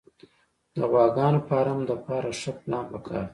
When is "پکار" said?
2.91-3.23